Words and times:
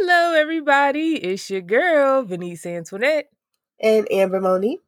Hello, 0.00 0.32
everybody. 0.32 1.16
It's 1.16 1.50
your 1.50 1.60
girl, 1.60 2.22
Venice 2.22 2.64
Antoinette. 2.64 3.30
And 3.80 4.06
Amber 4.12 4.40
Monique. 4.40 4.80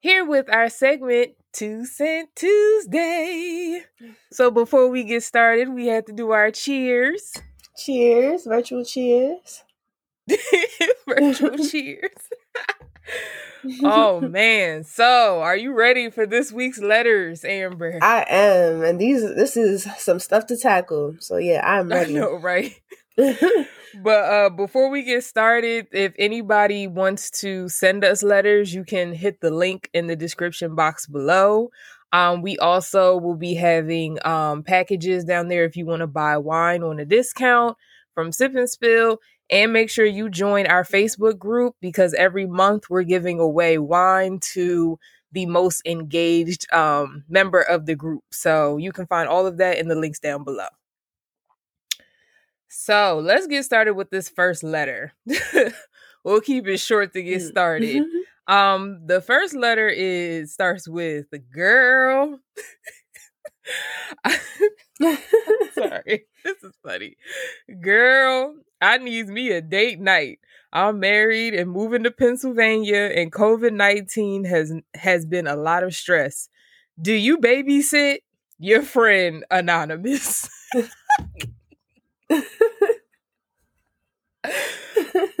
Here 0.00 0.22
with 0.22 0.52
our 0.52 0.68
segment, 0.68 1.30
Two 1.50 1.86
Cent 1.86 2.28
Tuesday. 2.36 3.84
So 4.30 4.50
before 4.50 4.88
we 4.88 5.04
get 5.04 5.22
started, 5.22 5.70
we 5.70 5.86
had 5.86 6.04
to 6.08 6.12
do 6.12 6.30
our 6.30 6.50
cheers. 6.50 7.32
Cheers. 7.78 8.44
Virtual 8.44 8.84
cheers. 8.84 9.64
Virtual 11.08 11.56
cheers. 11.70 12.12
oh 13.82 14.20
man. 14.20 14.84
So 14.84 15.40
are 15.40 15.56
you 15.56 15.72
ready 15.72 16.10
for 16.10 16.26
this 16.26 16.52
week's 16.52 16.80
letters, 16.80 17.46
Amber? 17.46 17.98
I 18.02 18.26
am. 18.28 18.82
And 18.82 19.00
these 19.00 19.22
this 19.22 19.56
is 19.56 19.88
some 19.96 20.18
stuff 20.18 20.46
to 20.48 20.56
tackle. 20.58 21.16
So 21.18 21.38
yeah, 21.38 21.62
I'm 21.64 21.88
ready. 21.88 22.18
I 22.18 22.20
know, 22.20 22.34
right? 22.34 22.78
but 24.02 24.24
uh 24.24 24.50
before 24.50 24.90
we 24.90 25.02
get 25.02 25.24
started, 25.24 25.86
if 25.92 26.14
anybody 26.18 26.86
wants 26.86 27.30
to 27.42 27.68
send 27.68 28.04
us 28.04 28.22
letters, 28.22 28.74
you 28.74 28.84
can 28.84 29.12
hit 29.12 29.40
the 29.40 29.50
link 29.50 29.88
in 29.92 30.06
the 30.06 30.16
description 30.16 30.74
box 30.74 31.06
below. 31.06 31.70
Um, 32.12 32.42
we 32.42 32.58
also 32.58 33.16
will 33.16 33.36
be 33.36 33.54
having 33.54 34.18
um, 34.26 34.62
packages 34.62 35.24
down 35.24 35.48
there 35.48 35.64
if 35.64 35.76
you 35.76 35.86
want 35.86 36.00
to 36.00 36.06
buy 36.06 36.36
wine 36.36 36.82
on 36.82 36.98
a 37.00 37.06
discount 37.06 37.76
from 38.14 38.32
Sip 38.32 38.54
and 38.54 38.68
Spill. 38.68 39.18
And 39.50 39.72
make 39.72 39.90
sure 39.90 40.06
you 40.06 40.30
join 40.30 40.66
our 40.66 40.84
Facebook 40.84 41.38
group 41.38 41.74
because 41.80 42.14
every 42.14 42.46
month 42.46 42.88
we're 42.88 43.02
giving 43.02 43.38
away 43.38 43.76
wine 43.76 44.40
to 44.54 44.98
the 45.32 45.46
most 45.46 45.82
engaged 45.86 46.72
um, 46.72 47.24
member 47.28 47.60
of 47.60 47.84
the 47.86 47.94
group. 47.94 48.22
So 48.30 48.76
you 48.76 48.92
can 48.92 49.06
find 49.06 49.28
all 49.28 49.46
of 49.46 49.58
that 49.58 49.78
in 49.78 49.88
the 49.88 49.94
links 49.94 50.20
down 50.20 50.44
below. 50.44 50.68
So 52.74 53.20
let's 53.22 53.46
get 53.46 53.66
started 53.66 53.92
with 53.92 54.08
this 54.08 54.30
first 54.30 54.64
letter. 54.64 55.12
we'll 56.24 56.40
keep 56.40 56.66
it 56.66 56.78
short 56.78 57.12
to 57.12 57.22
get 57.22 57.42
mm. 57.42 57.46
started. 57.46 58.02
um, 58.48 59.06
the 59.06 59.20
first 59.20 59.54
letter 59.54 59.88
is 59.88 60.54
starts 60.54 60.88
with 60.88 61.26
the 61.30 61.38
girl. 61.38 62.40
Sorry, 65.74 66.24
this 66.44 66.62
is 66.62 66.72
funny. 66.82 67.18
Girl, 67.82 68.54
I 68.80 68.96
needs 68.96 69.30
me 69.30 69.50
a 69.50 69.60
date 69.60 70.00
night. 70.00 70.38
I'm 70.72 70.98
married 70.98 71.52
and 71.52 71.70
moving 71.70 72.04
to 72.04 72.10
Pennsylvania, 72.10 73.12
and 73.14 73.30
COVID 73.30 73.74
nineteen 73.74 74.44
has 74.44 74.72
has 74.94 75.26
been 75.26 75.46
a 75.46 75.56
lot 75.56 75.82
of 75.82 75.94
stress. 75.94 76.48
Do 77.00 77.12
you 77.12 77.36
babysit? 77.36 78.20
Your 78.58 78.80
friend 78.82 79.44
anonymous. 79.50 80.48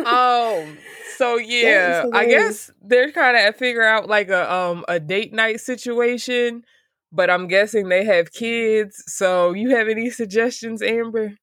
Oh, 0.04 0.76
so 1.16 1.36
yeah, 1.36 2.04
I 2.12 2.26
guess 2.26 2.70
they're 2.82 3.12
kind 3.12 3.36
of 3.36 3.56
figure 3.56 3.84
out 3.84 4.08
like 4.08 4.28
a 4.28 4.52
um 4.52 4.84
a 4.88 5.00
date 5.00 5.32
night 5.32 5.60
situation, 5.60 6.64
but 7.12 7.30
I'm 7.30 7.48
guessing 7.48 7.88
they 7.88 8.04
have 8.04 8.32
kids. 8.32 9.02
So 9.06 9.52
you 9.52 9.70
have 9.76 9.88
any 9.88 10.10
suggestions, 10.10 10.82
Amber? 10.82 11.34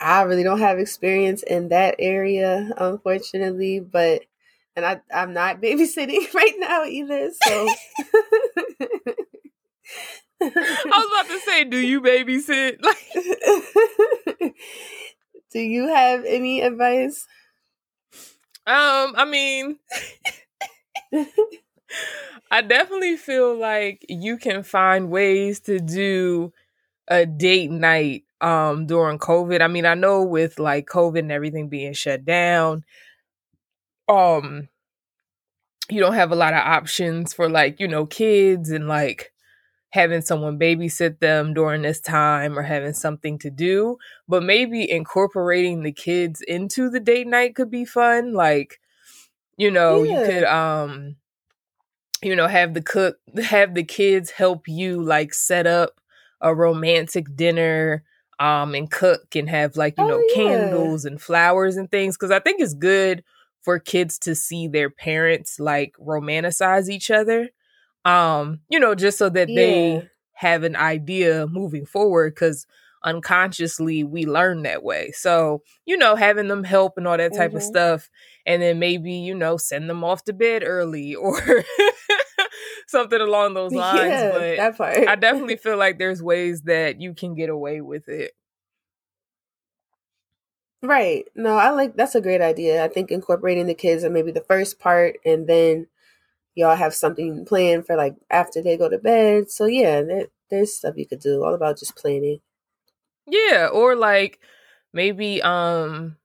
I 0.00 0.22
really 0.22 0.42
don't 0.42 0.60
have 0.60 0.78
experience 0.78 1.42
in 1.42 1.68
that 1.68 1.96
area, 1.98 2.70
unfortunately, 2.76 3.80
but 3.80 4.22
and 4.76 4.84
I 4.86 5.00
I'm 5.12 5.32
not 5.32 5.60
babysitting 5.62 6.32
right 6.34 6.54
now 6.58 6.84
either, 6.84 7.30
so 7.32 7.68
I 10.42 10.84
was 10.86 11.24
about 11.26 11.34
to 11.34 11.40
say, 11.40 11.64
do 11.64 11.78
you 11.78 12.00
babysit? 12.00 12.78
Like, 14.40 14.54
do 15.52 15.60
you 15.60 15.88
have 15.88 16.24
any 16.24 16.62
advice? 16.62 17.26
Um, 18.66 19.14
I 19.16 19.24
mean, 19.24 19.78
I 22.50 22.62
definitely 22.62 23.16
feel 23.16 23.56
like 23.56 24.04
you 24.08 24.36
can 24.36 24.62
find 24.62 25.10
ways 25.10 25.60
to 25.60 25.78
do 25.78 26.52
a 27.08 27.26
date 27.26 27.70
night 27.70 28.24
um 28.40 28.86
during 28.86 29.18
COVID. 29.18 29.60
I 29.60 29.68
mean, 29.68 29.86
I 29.86 29.94
know 29.94 30.22
with 30.22 30.58
like 30.58 30.86
COVID 30.86 31.20
and 31.20 31.32
everything 31.32 31.68
being 31.68 31.92
shut 31.92 32.24
down, 32.24 32.84
um 34.08 34.68
you 35.90 36.00
don't 36.00 36.14
have 36.14 36.32
a 36.32 36.36
lot 36.36 36.54
of 36.54 36.60
options 36.60 37.34
for 37.34 37.48
like, 37.48 37.80
you 37.80 37.88
know, 37.88 38.06
kids 38.06 38.70
and 38.70 38.88
like 38.88 39.31
having 39.92 40.22
someone 40.22 40.58
babysit 40.58 41.18
them 41.20 41.52
during 41.52 41.82
this 41.82 42.00
time 42.00 42.58
or 42.58 42.62
having 42.62 42.94
something 42.94 43.38
to 43.38 43.50
do, 43.50 43.98
but 44.26 44.42
maybe 44.42 44.90
incorporating 44.90 45.82
the 45.82 45.92
kids 45.92 46.40
into 46.40 46.88
the 46.88 46.98
date 46.98 47.26
night 47.26 47.54
could 47.54 47.70
be 47.70 47.84
fun. 47.84 48.32
Like, 48.32 48.80
you 49.58 49.70
know, 49.70 50.02
yeah. 50.02 50.20
you 50.20 50.26
could 50.26 50.44
um 50.44 51.16
you 52.22 52.34
know, 52.36 52.46
have 52.46 52.72
the 52.72 52.80
cook 52.80 53.18
have 53.44 53.74
the 53.74 53.84
kids 53.84 54.30
help 54.30 54.66
you 54.66 55.02
like 55.02 55.34
set 55.34 55.66
up 55.66 56.00
a 56.40 56.54
romantic 56.54 57.26
dinner 57.36 58.02
um 58.40 58.74
and 58.74 58.90
cook 58.90 59.36
and 59.36 59.50
have 59.50 59.76
like, 59.76 59.94
you 59.98 60.04
oh, 60.04 60.08
know, 60.08 60.22
yeah. 60.28 60.34
candles 60.34 61.04
and 61.04 61.20
flowers 61.20 61.76
and 61.76 61.90
things 61.90 62.16
cuz 62.16 62.30
I 62.30 62.38
think 62.38 62.62
it's 62.62 62.74
good 62.74 63.22
for 63.60 63.78
kids 63.78 64.18
to 64.20 64.34
see 64.34 64.68
their 64.68 64.88
parents 64.88 65.60
like 65.60 65.94
romanticize 66.00 66.88
each 66.88 67.10
other 67.10 67.50
um 68.04 68.60
you 68.68 68.80
know 68.80 68.94
just 68.94 69.18
so 69.18 69.28
that 69.28 69.48
yeah. 69.48 69.54
they 69.56 70.08
have 70.32 70.64
an 70.64 70.74
idea 70.76 71.46
moving 71.46 71.86
forward 71.86 72.34
because 72.34 72.66
unconsciously 73.04 74.04
we 74.04 74.26
learn 74.26 74.62
that 74.62 74.82
way 74.82 75.10
so 75.12 75.62
you 75.86 75.96
know 75.96 76.14
having 76.14 76.48
them 76.48 76.64
help 76.64 76.94
and 76.96 77.06
all 77.06 77.16
that 77.16 77.34
type 77.34 77.50
mm-hmm. 77.50 77.56
of 77.56 77.62
stuff 77.62 78.08
and 78.46 78.62
then 78.62 78.78
maybe 78.78 79.12
you 79.12 79.34
know 79.34 79.56
send 79.56 79.88
them 79.88 80.04
off 80.04 80.24
to 80.24 80.32
bed 80.32 80.62
early 80.64 81.14
or 81.14 81.40
something 82.86 83.20
along 83.20 83.54
those 83.54 83.72
lines 83.72 84.08
yeah, 84.08 84.30
but 84.32 84.56
that 84.56 84.76
part. 84.76 85.08
i 85.08 85.14
definitely 85.14 85.56
feel 85.62 85.76
like 85.76 85.98
there's 85.98 86.22
ways 86.22 86.62
that 86.62 87.00
you 87.00 87.14
can 87.14 87.34
get 87.34 87.48
away 87.48 87.80
with 87.80 88.08
it 88.08 88.32
right 90.82 91.24
no 91.34 91.56
i 91.56 91.70
like 91.70 91.96
that's 91.96 92.14
a 92.14 92.20
great 92.20 92.40
idea 92.40 92.84
i 92.84 92.88
think 92.88 93.10
incorporating 93.10 93.66
the 93.66 93.74
kids 93.74 94.02
and 94.02 94.14
maybe 94.14 94.30
the 94.30 94.40
first 94.40 94.78
part 94.78 95.16
and 95.24 95.48
then 95.48 95.86
y'all 96.54 96.76
have 96.76 96.94
something 96.94 97.44
planned 97.44 97.86
for 97.86 97.96
like 97.96 98.14
after 98.30 98.62
they 98.62 98.76
go 98.76 98.88
to 98.88 98.98
bed. 98.98 99.50
So 99.50 99.66
yeah, 99.66 100.02
there, 100.02 100.26
there's 100.50 100.76
stuff 100.76 100.96
you 100.96 101.06
could 101.06 101.20
do. 101.20 101.44
All 101.44 101.54
about 101.54 101.78
just 101.78 101.96
planning. 101.96 102.40
Yeah, 103.26 103.68
or 103.72 103.96
like 103.96 104.40
maybe 104.92 105.42
um 105.42 106.16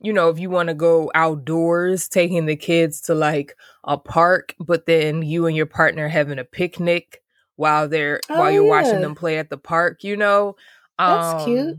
you 0.00 0.12
know, 0.12 0.28
if 0.28 0.38
you 0.38 0.48
want 0.48 0.68
to 0.68 0.74
go 0.74 1.10
outdoors, 1.14 2.08
taking 2.08 2.46
the 2.46 2.54
kids 2.56 3.00
to 3.02 3.14
like 3.14 3.56
a 3.82 3.98
park, 3.98 4.54
but 4.60 4.86
then 4.86 5.22
you 5.22 5.46
and 5.46 5.56
your 5.56 5.66
partner 5.66 6.06
having 6.06 6.38
a 6.38 6.44
picnic 6.44 7.20
while 7.56 7.88
they're 7.88 8.20
oh, 8.30 8.38
while 8.38 8.50
you're 8.50 8.64
yeah. 8.64 8.70
watching 8.70 9.00
them 9.00 9.14
play 9.16 9.38
at 9.38 9.50
the 9.50 9.58
park, 9.58 10.04
you 10.04 10.16
know. 10.16 10.54
That's 10.98 11.42
um, 11.42 11.44
cute. 11.44 11.78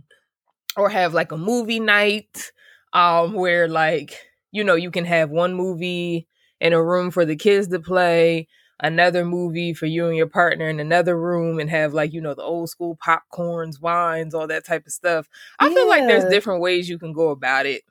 Or 0.76 0.90
have 0.90 1.14
like 1.14 1.32
a 1.32 1.38
movie 1.38 1.80
night 1.80 2.52
um 2.94 3.34
where 3.34 3.68
like 3.68 4.18
you 4.52 4.64
know, 4.64 4.76
you 4.76 4.92
can 4.92 5.06
have 5.06 5.30
one 5.30 5.54
movie 5.54 6.28
in 6.60 6.74
a 6.74 6.84
room 6.84 7.12
for 7.12 7.26
the 7.26 7.36
kids 7.36 7.68
to 7.70 7.80
play, 7.80 8.48
another 8.80 9.26
movie 9.26 9.74
for 9.74 9.86
you 9.86 10.08
and 10.08 10.16
your 10.16 10.28
partner 10.28 10.70
in 10.70 10.80
another 10.80 11.20
room 11.20 11.60
and 11.60 11.70
have 11.70 11.94
like, 11.94 12.14
you 12.14 12.22
know, 12.22 12.34
the 12.34 12.44
old 12.44 12.70
school 12.70 12.98
popcorns, 13.06 13.82
wines, 13.82 14.34
all 14.34 14.48
that 14.48 14.66
type 14.66 14.86
of 14.86 14.94
stuff. 14.94 15.28
I 15.60 15.68
yeah. 15.68 15.74
feel 15.74 15.90
like 15.90 16.08
there's 16.08 16.26
different 16.26 16.62
ways 16.62 16.90
you 16.90 16.98
can 16.98 17.14
go 17.14 17.30
about 17.30 17.66
it. 17.66 17.84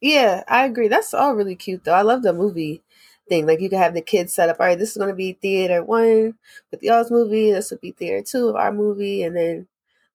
Yeah, 0.00 0.44
I 0.46 0.64
agree. 0.64 0.88
That's 0.88 1.12
all 1.12 1.34
really 1.34 1.56
cute 1.56 1.84
though. 1.84 1.94
I 1.94 2.02
love 2.02 2.22
the 2.22 2.32
movie 2.32 2.82
thing. 3.28 3.46
Like 3.46 3.60
you 3.60 3.68
can 3.68 3.78
have 3.78 3.94
the 3.94 4.00
kids 4.00 4.32
set 4.32 4.48
up, 4.48 4.58
all 4.60 4.66
right, 4.66 4.78
this 4.78 4.92
is 4.92 4.96
gonna 4.96 5.14
be 5.14 5.32
theater 5.32 5.82
one 5.82 6.34
with 6.70 6.82
y'all's 6.82 7.10
movie, 7.10 7.50
this 7.52 7.70
will 7.70 7.78
be 7.78 7.92
theater 7.92 8.22
two 8.22 8.48
of 8.48 8.56
our 8.56 8.72
movie, 8.72 9.22
and 9.22 9.36
then 9.36 9.66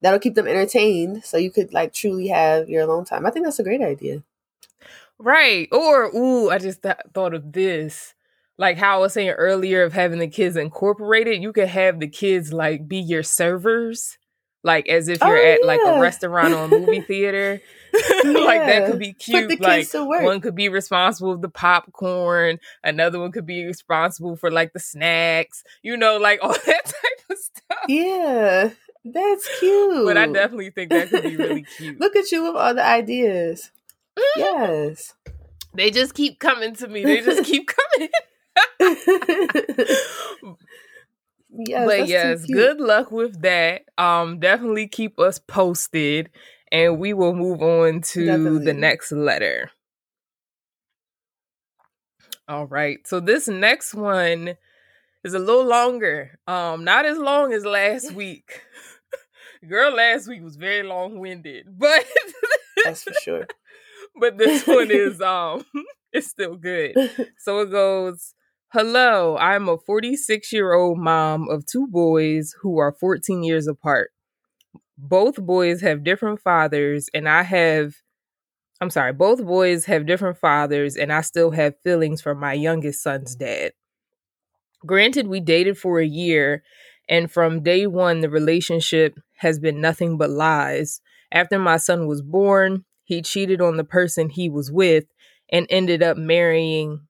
that'll 0.02 0.20
keep 0.20 0.36
them 0.36 0.48
entertained. 0.48 1.26
So 1.26 1.38
you 1.38 1.52
could 1.52 1.74
like 1.74 1.94
truly 1.94 2.28
have 2.30 2.70
your 2.70 2.84
alone 2.84 3.06
time. 3.06 3.26
I 3.26 3.32
think 3.32 3.46
that's 3.46 3.60
a 3.60 3.64
great 3.64 3.82
idea. 3.82 4.24
Right. 5.24 5.70
Or, 5.72 6.14
ooh, 6.14 6.50
I 6.50 6.58
just 6.58 6.84
th- 6.84 6.98
thought 7.14 7.34
of 7.34 7.54
this. 7.54 8.14
Like 8.58 8.78
how 8.78 8.98
I 8.98 9.00
was 9.00 9.14
saying 9.14 9.30
earlier 9.30 9.84
of 9.84 9.94
having 9.94 10.20
the 10.20 10.28
kids 10.28 10.58
incorporated, 10.58 11.42
you 11.42 11.54
could 11.54 11.70
have 11.70 12.00
the 12.00 12.08
kids 12.08 12.54
like 12.54 12.88
be 12.88 13.00
your 13.00 13.24
servers, 13.24 14.18
like 14.64 14.88
as 14.90 15.08
if 15.08 15.22
you're 15.22 15.38
oh, 15.38 15.54
at 15.54 15.60
yeah. 15.62 15.66
like 15.66 15.80
a 15.84 16.00
restaurant 16.00 16.54
or 16.54 16.66
a 16.66 16.68
movie 16.68 17.02
theater. 17.08 17.62
yeah. 17.94 18.22
like 18.32 18.62
that 18.66 18.92
could 18.92 19.00
be 19.00 19.14
cute. 19.14 19.60
Like 19.60 19.88
one 19.94 20.42
could 20.42 20.56
be 20.56 20.70
responsible 20.70 21.36
for 21.36 21.42
the 21.42 21.50
popcorn, 21.50 22.60
another 22.84 23.20
one 23.20 23.32
could 23.32 23.48
be 23.48 23.66
responsible 23.66 24.36
for 24.36 24.52
like 24.52 24.74
the 24.74 24.80
snacks, 24.80 25.64
you 25.82 25.98
know, 25.98 26.18
like 26.18 26.40
all 26.44 26.54
that 26.54 26.86
type 26.86 27.30
of 27.32 27.38
stuff. 27.38 27.86
Yeah. 27.88 28.70
That's 29.06 29.60
cute. 29.60 30.06
But 30.06 30.18
I 30.18 30.28
definitely 30.28 30.70
think 30.70 30.92
that 30.92 31.10
could 31.10 31.24
be 31.24 31.38
really 31.38 31.66
cute. 31.78 32.00
Look 32.00 32.16
at 32.16 32.32
you 32.32 32.44
with 32.44 32.56
all 32.56 32.74
the 32.74 32.86
ideas 32.86 33.72
yes. 34.36 35.14
They 35.76 35.92
just 35.92 36.14
keep 36.14 36.40
coming 36.40 36.76
to 36.76 36.88
me. 36.88 37.04
They 37.04 37.22
just 37.22 37.46
keep 37.46 37.70
coming. 38.00 38.10
Yes, 41.56 41.86
but 41.86 42.08
yes, 42.08 42.46
good 42.46 42.82
luck 42.82 43.12
with 43.12 43.44
that. 43.44 43.84
Um, 44.00 44.40
definitely 44.40 44.88
keep 44.88 45.20
us 45.20 45.38
posted, 45.38 46.32
and 46.72 46.98
we 46.98 47.14
will 47.14 47.36
move 47.36 47.62
on 47.62 48.02
to 48.02 48.60
the 48.60 48.74
next 48.74 49.12
letter. 49.12 49.70
All 52.48 52.66
right. 52.66 53.06
So 53.08 53.20
this 53.20 53.48
next 53.48 53.94
one 53.94 54.58
is 55.24 55.34
a 55.34 55.40
little 55.40 55.66
longer. 55.66 56.40
Um, 56.48 56.84
not 56.84 57.06
as 57.06 57.18
long 57.18 57.54
as 57.54 57.66
last 57.66 58.12
week. 58.12 58.62
Girl, 59.68 59.94
last 59.96 60.28
week 60.28 60.44
was 60.44 60.58
very 60.58 60.84
long 60.84 61.20
winded, 61.20 61.68
but 61.78 62.06
That's 62.84 63.04
for 63.04 63.14
sure. 63.22 63.48
but 64.20 64.38
this 64.38 64.66
one 64.68 64.92
is 64.92 65.22
um 65.22 65.66
it's 66.12 66.28
still 66.28 66.56
good. 66.56 66.96
So 67.38 67.60
it 67.60 67.72
goes, 67.72 68.34
Hello, 68.72 69.38
I'm 69.38 69.70
a 69.70 69.78
46 69.78 70.52
year 70.52 70.74
old 70.74 70.98
mom 70.98 71.48
of 71.50 71.66
two 71.66 71.88
boys 71.88 72.56
who 72.62 72.80
are 72.80 72.92
14 72.92 73.44
years 73.44 73.68
apart. 73.68 74.12
Both 74.98 75.36
boys 75.38 75.82
have 75.82 76.04
different 76.04 76.40
fathers, 76.40 77.10
and 77.14 77.28
I 77.28 77.44
have, 77.44 77.96
I'm 78.80 78.90
sorry, 78.90 79.12
both 79.12 79.44
boys 79.44 79.86
have 79.86 80.06
different 80.06 80.38
fathers, 80.38 80.96
and 80.96 81.12
I 81.12 81.22
still 81.22 81.52
have 81.52 81.80
feelings 81.84 82.22
for 82.22 82.36
my 82.36 82.54
youngest 82.54 83.02
son's 83.02 83.36
dad. 83.36 83.74
Granted, 84.86 85.28
we 85.28 85.40
dated 85.40 85.78
for 85.78 86.00
a 86.00 86.06
year, 86.06 86.64
and 87.10 87.32
from 87.32 87.64
day 87.64 87.88
one, 87.88 88.22
the 88.22 88.30
relationship 88.30 89.20
has 89.38 89.60
been 89.60 89.82
nothing 89.82 90.18
but 90.18 90.30
lies. 90.30 91.02
After 91.32 91.58
my 91.58 91.78
son 91.78 92.08
was 92.08 92.22
born, 92.22 92.86
he 93.14 93.22
cheated 93.22 93.62
on 93.62 93.78
the 93.78 93.84
person 93.84 94.30
he 94.30 94.50
was 94.50 94.72
with 94.72 95.06
and 95.52 95.68
ended 95.70 96.02
up 96.02 96.18
marrying 96.18 97.02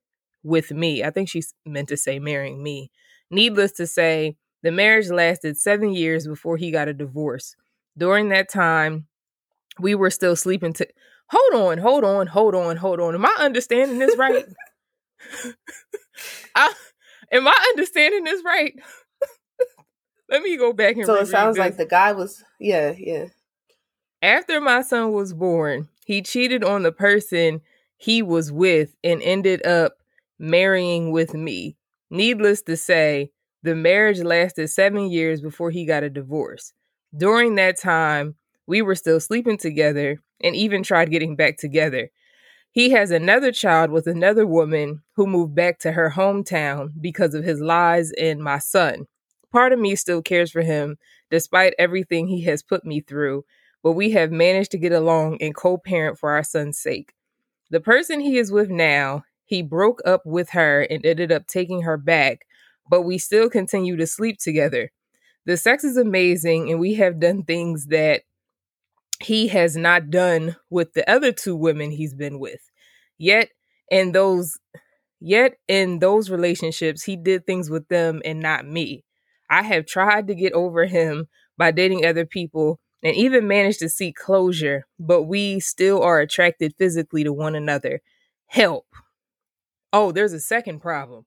with 0.43 0.71
me. 0.71 1.03
I 1.03 1.09
think 1.09 1.29
she 1.29 1.41
meant 1.65 1.89
to 1.89 1.97
say 1.97 2.19
marrying 2.19 2.61
me. 2.61 2.91
Needless 3.31 3.71
to 3.73 3.87
say, 3.87 4.35
the 4.61 4.71
marriage 4.71 5.09
lasted 5.09 5.57
seven 5.57 5.93
years 5.93 6.27
before 6.27 6.57
he 6.57 6.71
got 6.71 6.87
a 6.87 6.93
divorce. 6.93 7.55
During 7.97 8.29
that 8.29 8.49
time, 8.49 9.07
we 9.79 9.95
were 9.95 10.09
still 10.09 10.35
sleeping 10.35 10.73
to. 10.73 10.87
Hold 11.29 11.53
on, 11.53 11.77
hold 11.79 12.03
on, 12.03 12.27
hold 12.27 12.53
on, 12.53 12.77
hold 12.77 12.99
on. 12.99 13.15
Am 13.15 13.25
I 13.25 13.35
understanding 13.39 13.97
this 13.97 14.15
right? 14.17 14.45
I, 16.55 16.73
am 17.31 17.47
I 17.47 17.71
understanding 17.73 18.23
this 18.23 18.43
right? 18.43 18.73
Let 20.29 20.41
me 20.41 20.57
go 20.57 20.73
back 20.73 20.95
and 20.97 21.05
So 21.05 21.15
it 21.15 21.27
sounds 21.27 21.57
like 21.57 21.77
the 21.77 21.85
guy 21.85 22.11
was 22.11 22.43
yeah, 22.59 22.93
yeah. 22.97 23.27
After 24.21 24.61
my 24.61 24.81
son 24.81 25.11
was 25.11 25.33
born, 25.33 25.89
he 26.05 26.21
cheated 26.21 26.63
on 26.63 26.83
the 26.83 26.91
person 26.91 27.61
he 27.97 28.21
was 28.21 28.51
with 28.51 28.95
and 29.03 29.21
ended 29.21 29.65
up 29.65 29.93
marrying 30.39 31.11
with 31.11 31.33
me. 31.33 31.77
Needless 32.09 32.61
to 32.63 32.77
say, 32.77 33.31
the 33.63 33.75
marriage 33.75 34.19
lasted 34.19 34.67
seven 34.67 35.09
years 35.09 35.41
before 35.41 35.71
he 35.71 35.85
got 35.85 36.03
a 36.03 36.09
divorce. 36.09 36.73
During 37.15 37.55
that 37.55 37.79
time, 37.79 38.35
we 38.67 38.81
were 38.81 38.95
still 38.95 39.19
sleeping 39.19 39.57
together 39.57 40.17
and 40.41 40.55
even 40.55 40.83
tried 40.83 41.11
getting 41.11 41.35
back 41.35 41.57
together. 41.57 42.09
He 42.71 42.89
has 42.89 43.11
another 43.11 43.51
child 43.51 43.91
with 43.91 44.07
another 44.07 44.47
woman 44.47 45.03
who 45.15 45.27
moved 45.27 45.55
back 45.55 45.79
to 45.79 45.91
her 45.91 46.11
hometown 46.15 46.89
because 46.99 47.35
of 47.35 47.43
his 47.43 47.61
lies 47.61 48.11
and 48.13 48.43
my 48.43 48.57
son. 48.57 49.05
Part 49.51 49.71
of 49.71 49.79
me 49.79 49.95
still 49.95 50.23
cares 50.23 50.51
for 50.51 50.61
him 50.61 50.97
despite 51.29 51.75
everything 51.77 52.27
he 52.27 52.41
has 52.43 52.63
put 52.63 52.83
me 52.83 53.01
through, 53.01 53.45
but 53.83 53.91
we 53.91 54.11
have 54.11 54.31
managed 54.31 54.71
to 54.71 54.77
get 54.77 54.93
along 54.93 55.37
and 55.41 55.53
co 55.53 55.77
parent 55.77 56.17
for 56.17 56.31
our 56.31 56.43
son's 56.43 56.79
sake. 56.79 57.13
The 57.69 57.81
person 57.81 58.19
he 58.21 58.37
is 58.37 58.51
with 58.51 58.69
now, 58.69 59.25
he 59.45 59.61
broke 59.61 60.01
up 60.05 60.21
with 60.25 60.51
her 60.51 60.81
and 60.81 61.05
ended 61.05 61.31
up 61.31 61.47
taking 61.47 61.81
her 61.83 61.97
back, 61.97 62.45
but 62.89 63.01
we 63.01 63.17
still 63.17 63.49
continue 63.49 63.97
to 63.97 64.07
sleep 64.07 64.39
together. 64.39 64.91
The 65.45 65.57
sex 65.57 65.83
is 65.83 65.97
amazing, 65.97 66.71
and 66.71 66.79
we 66.79 66.93
have 66.95 67.19
done 67.19 67.43
things 67.43 67.87
that 67.87 68.23
he 69.21 69.47
has 69.49 69.75
not 69.75 70.09
done 70.09 70.55
with 70.69 70.93
the 70.93 71.09
other 71.09 71.31
two 71.31 71.55
women 71.55 71.91
he's 71.91 72.13
been 72.13 72.39
with. 72.39 72.61
Yet, 73.17 73.49
in 73.91 74.13
those 74.13 74.57
yet 75.19 75.55
in 75.67 75.99
those 75.99 76.29
relationships, 76.29 77.03
he 77.03 77.15
did 77.15 77.45
things 77.45 77.69
with 77.69 77.87
them 77.87 78.21
and 78.25 78.39
not 78.39 78.65
me. 78.67 79.03
I 79.49 79.63
have 79.63 79.85
tried 79.85 80.27
to 80.27 80.35
get 80.35 80.53
over 80.53 80.85
him 80.85 81.27
by 81.57 81.71
dating 81.71 82.05
other 82.05 82.25
people 82.25 82.79
and 83.03 83.15
even 83.15 83.47
managed 83.47 83.79
to 83.79 83.89
seek 83.89 84.15
closure, 84.15 84.85
but 84.97 85.23
we 85.23 85.59
still 85.59 86.01
are 86.01 86.19
attracted 86.19 86.73
physically 86.77 87.23
to 87.23 87.33
one 87.33 87.55
another. 87.55 88.01
Help. 88.47 88.85
Oh, 89.91 90.11
there's 90.11 90.33
a 90.33 90.39
second 90.39 90.79
problem. 90.79 91.25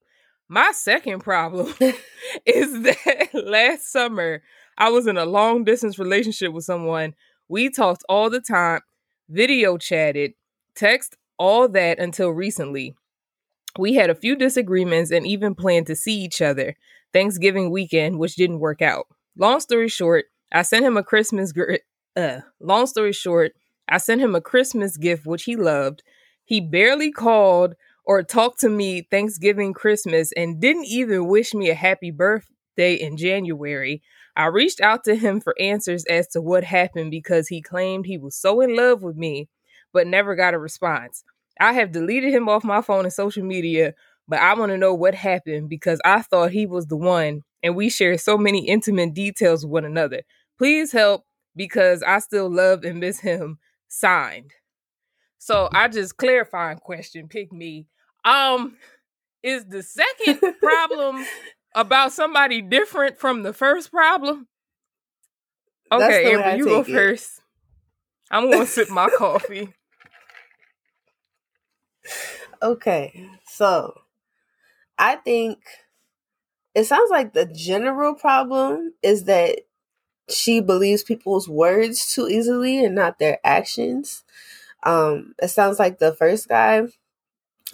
My 0.49 0.73
second 0.73 1.20
problem 1.20 1.75
is 2.46 2.82
that 2.82 3.28
last 3.34 3.93
summer 3.93 4.43
I 4.78 4.90
was 4.90 5.06
in 5.06 5.17
a 5.17 5.26
long 5.26 5.64
distance 5.64 5.99
relationship 5.99 6.52
with 6.52 6.64
someone. 6.64 7.14
We 7.49 7.70
talked 7.70 8.05
all 8.08 8.31
the 8.31 8.40
time, 8.40 8.81
video 9.29 9.76
chatted, 9.76 10.32
text, 10.75 11.17
all 11.38 11.69
that 11.69 11.99
until 11.99 12.31
recently. 12.31 12.94
We 13.79 13.94
had 13.94 14.08
a 14.08 14.14
few 14.14 14.37
disagreements 14.37 15.11
and 15.11 15.26
even 15.26 15.55
planned 15.55 15.87
to 15.88 15.96
see 15.96 16.19
each 16.19 16.40
other 16.40 16.76
Thanksgiving 17.12 17.70
weekend, 17.70 18.19
which 18.19 18.37
didn't 18.37 18.61
work 18.61 18.81
out. 18.81 19.06
Long 19.37 19.61
story 19.61 19.88
short, 19.88 20.26
I 20.52 20.62
sent 20.62 20.84
him 20.84 20.96
a 20.96 21.02
Christmas 21.02 21.52
gr- 21.52 21.76
uh, 22.16 22.40
long 22.60 22.87
story 22.87 23.12
short, 23.12 23.52
I 23.88 23.98
sent 23.98 24.20
him 24.20 24.34
a 24.34 24.40
Christmas 24.40 24.96
gift 24.96 25.26
which 25.26 25.44
he 25.44 25.56
loved. 25.56 26.02
He 26.44 26.60
barely 26.60 27.12
called 27.12 27.75
or 28.04 28.22
talked 28.22 28.60
to 28.60 28.69
me 28.69 29.02
Thanksgiving, 29.10 29.72
Christmas, 29.72 30.32
and 30.37 30.60
didn't 30.60 30.87
even 30.87 31.26
wish 31.26 31.54
me 31.54 31.70
a 31.70 31.75
happy 31.75 32.10
birthday 32.10 32.94
in 32.94 33.16
January. 33.16 34.02
I 34.37 34.46
reached 34.46 34.81
out 34.81 35.04
to 35.04 35.14
him 35.16 35.40
for 35.40 35.54
answers 35.60 36.04
as 36.06 36.28
to 36.28 36.40
what 36.40 36.64
happened 36.64 37.10
because 37.10 37.48
he 37.48 37.62
claimed 37.62 38.06
he 38.06 38.19
was 38.19 38.37
so 38.37 38.60
in 38.60 38.76
love 38.76 39.02
with 39.02 39.16
me, 39.16 39.48
but 39.93 40.06
never 40.06 40.34
got 40.34 40.54
a 40.54 40.58
response. 40.58 41.25
I 41.58 41.72
have 41.72 41.93
deleted 41.93 42.32
him 42.32 42.48
off 42.48 42.64
my 42.64 42.82
phone 42.82 43.04
and 43.04 43.12
social 43.12 43.44
media, 43.44 43.94
but 44.28 44.40
I 44.40 44.54
want 44.54 44.70
to 44.72 44.78
know 44.78 44.94
what 44.94 45.14
happened 45.14 45.69
because 45.69 46.00
I 46.04 46.22
thought 46.22 46.50
he 46.52 46.66
was 46.66 46.87
the 46.87 46.96
one 46.96 47.43
and 47.62 47.76
we 47.76 47.88
share 47.88 48.17
so 48.19 48.37
many 48.38 48.67
intimate 48.69 49.14
details 49.14 49.64
with 49.64 49.73
one 49.73 49.85
another. 49.85 50.23
Please 50.58 50.93
help 50.93 51.25
because 51.55 52.03
I 52.03 52.19
still 52.19 52.50
love 52.50 52.85
and 52.85 53.00
miss 53.00 53.20
him. 53.20 53.58
Signed. 53.88 54.53
So 55.38 55.69
I 55.73 55.88
just 55.88 56.17
clarifying 56.17 56.79
question, 56.79 57.29
pick 57.29 57.53
me. 57.53 57.87
Um, 58.25 58.76
is 59.43 59.64
the 59.67 59.82
second 59.82 60.41
problem 60.61 61.25
about 61.75 62.12
somebody 62.12 62.61
different 62.62 63.19
from 63.19 63.43
the 63.43 63.53
first 63.53 63.91
problem? 63.91 64.49
Okay, 65.93 66.34
Amber, 66.34 66.56
you 66.56 66.65
go 66.65 66.81
it. 66.81 66.86
first. 66.86 67.41
I'm 68.31 68.51
gonna 68.51 68.67
sip 68.67 68.91
my 68.91 69.08
coffee. 69.17 69.72
Okay, 72.63 73.29
so 73.46 73.93
I 74.96 75.17
think 75.17 75.58
it 76.77 76.85
sounds 76.87 77.11
like 77.11 77.35
the 77.35 77.47
general 77.47 78.15
problem 78.15 78.95
is 79.03 79.25
that 79.27 79.61
she 80.31 80.61
believes 80.61 81.05
people's 81.05 81.49
words 81.49 82.13
too 82.15 82.29
easily 82.29 82.85
and 82.85 82.95
not 82.95 83.19
their 83.19 83.39
actions. 83.45 84.25
Um, 84.85 85.35
it 85.43 85.49
sounds 85.49 85.79
like 85.79 85.99
the 85.99 86.15
first 86.15 86.49
guy. 86.49 86.83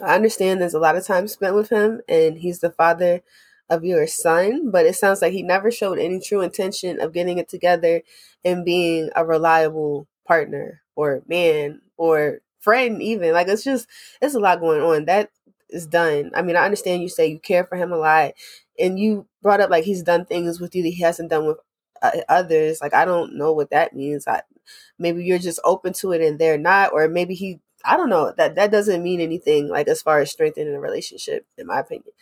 I 0.01 0.15
understand 0.15 0.61
there's 0.61 0.73
a 0.73 0.79
lot 0.79 0.95
of 0.97 1.05
time 1.05 1.27
spent 1.27 1.55
with 1.55 1.69
him, 1.69 2.01
and 2.07 2.37
he's 2.39 2.59
the 2.59 2.71
father 2.71 3.21
of 3.69 3.83
your 3.83 4.07
son, 4.07 4.71
but 4.71 4.85
it 4.85 4.95
sounds 4.95 5.21
like 5.21 5.33
he 5.33 5.43
never 5.43 5.71
showed 5.71 5.99
any 5.99 6.19
true 6.19 6.41
intention 6.41 6.99
of 6.99 7.13
getting 7.13 7.37
it 7.37 7.49
together 7.49 8.01
and 8.43 8.65
being 8.65 9.09
a 9.15 9.25
reliable 9.25 10.07
partner 10.27 10.81
or 10.95 11.23
man 11.27 11.81
or 11.97 12.39
friend, 12.59 13.01
even. 13.01 13.33
Like, 13.33 13.47
it's 13.47 13.63
just, 13.63 13.87
it's 14.21 14.35
a 14.35 14.39
lot 14.39 14.59
going 14.59 14.81
on. 14.81 15.05
That 15.05 15.29
is 15.73 15.87
done. 15.87 16.31
I 16.35 16.41
mean, 16.41 16.55
I 16.55 16.65
understand 16.65 17.01
you 17.03 17.09
say 17.09 17.27
you 17.27 17.39
care 17.39 17.65
for 17.65 17.75
him 17.77 17.91
a 17.91 17.97
lot, 17.97 18.33
and 18.79 18.99
you 18.99 19.27
brought 19.41 19.61
up 19.61 19.69
like 19.69 19.85
he's 19.85 20.03
done 20.03 20.25
things 20.25 20.59
with 20.61 20.75
you 20.75 20.83
that 20.83 20.89
he 20.89 21.01
hasn't 21.03 21.29
done 21.29 21.47
with 21.47 21.57
uh, 22.01 22.11
others. 22.29 22.79
Like, 22.81 22.93
I 22.93 23.05
don't 23.05 23.37
know 23.37 23.53
what 23.53 23.71
that 23.71 23.95
means. 23.95 24.27
I, 24.27 24.41
maybe 24.99 25.23
you're 25.23 25.39
just 25.39 25.59
open 25.63 25.93
to 25.93 26.11
it 26.13 26.21
and 26.21 26.39
they're 26.39 26.57
not, 26.57 26.93
or 26.93 27.07
maybe 27.07 27.35
he 27.35 27.59
I 27.85 27.97
don't 27.97 28.09
know. 28.09 28.33
That 28.37 28.55
that 28.55 28.71
doesn't 28.71 29.03
mean 29.03 29.19
anything 29.19 29.67
like 29.69 29.87
as 29.89 30.01
far 30.01 30.19
as 30.19 30.31
strengthening 30.31 30.73
a 30.73 30.79
relationship, 30.79 31.45
in 31.57 31.67
my 31.67 31.79
opinion. 31.79 32.13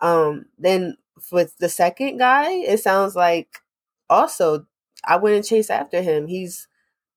Um, 0.00 0.46
then 0.58 0.96
with 1.32 1.56
the 1.58 1.68
second 1.68 2.18
guy, 2.18 2.50
it 2.52 2.80
sounds 2.80 3.16
like 3.16 3.48
also 4.10 4.66
I 5.04 5.16
wouldn't 5.16 5.46
chase 5.46 5.70
after 5.70 6.02
him. 6.02 6.26
He's 6.28 6.68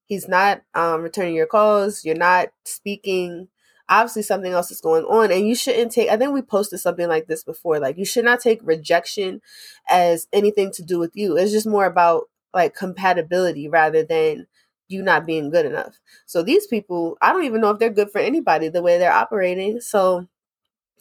he's 0.07 0.27
not 0.29 0.63
um 0.75 1.01
returning 1.03 1.35
your 1.35 1.47
calls, 1.47 2.05
you're 2.05 2.15
not 2.15 2.49
speaking. 2.65 3.49
Obviously 3.91 4.23
something 4.23 4.53
else 4.53 4.71
is 4.71 4.81
going 4.81 5.05
on 5.05 5.31
and 5.31 5.47
you 5.47 5.55
shouldn't 5.55 5.93
take 5.93 6.09
I 6.09 6.17
think 6.17 6.33
we 6.33 6.41
posted 6.43 6.79
something 6.79 7.09
like 7.09 7.27
this 7.27 7.43
before. 7.43 7.79
Like 7.79 7.97
you 7.99 8.05
should 8.05 8.25
not 8.25 8.41
take 8.41 8.61
rejection 8.63 9.41
as 9.89 10.27
anything 10.33 10.71
to 10.73 10.83
do 10.83 10.99
with 10.99 11.11
you. 11.15 11.37
It's 11.37 11.51
just 11.51 11.67
more 11.67 11.85
about 11.85 12.25
like 12.53 12.75
compatibility 12.75 13.69
rather 13.69 14.03
than 14.03 14.47
you 14.89 15.03
not 15.03 15.25
being 15.27 15.51
good 15.51 15.65
enough. 15.67 15.99
So 16.25 16.43
these 16.43 16.67
people, 16.67 17.17
I 17.21 17.33
don't 17.33 17.45
even 17.45 17.61
know 17.61 17.71
if 17.71 17.79
they're 17.79 17.89
good 17.91 18.11
for 18.11 18.19
anybody 18.19 18.69
the 18.69 18.81
way 18.83 18.97
they're 18.97 19.13
operating. 19.13 19.81
So 19.81 20.27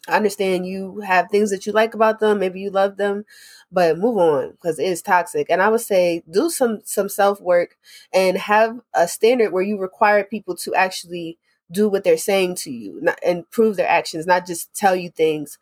I 0.09 0.17
understand 0.17 0.67
you 0.67 1.01
have 1.01 1.31
things 1.31 1.51
that 1.51 1.67
you 1.67 1.73
like 1.73 1.95
about 1.95 2.21
them, 2.21 2.39
maybe 2.39 2.61
you 2.61 2.71
love 2.71 2.97
them, 2.97 3.25
but 3.71 3.99
move 3.99 4.17
on 4.19 4.53
because 4.53 4.79
it 4.79 4.87
is 4.87 5.03
toxic. 5.03 5.49
And 5.51 5.61
I 5.63 5.69
would 5.69 5.83
say 5.83 6.23
do 6.31 6.51
some 6.51 6.81
some 6.85 7.09
self 7.09 7.41
work 7.41 7.77
and 8.13 8.39
have 8.39 8.81
a 8.95 9.07
standard 9.07 9.53
where 9.53 9.63
you 9.63 9.79
require 9.79 10.25
people 10.25 10.57
to 10.57 10.75
actually 10.75 11.39
do 11.71 11.89
what 11.89 12.05
they're 12.05 12.17
saying 12.17 12.57
to 12.57 12.71
you 12.71 12.99
not, 13.01 13.19
and 13.25 13.49
prove 13.51 13.77
their 13.77 13.89
actions, 13.89 14.27
not 14.27 14.47
just 14.47 14.75
tell 14.75 14.97
you 14.97 15.11
things 15.11 15.59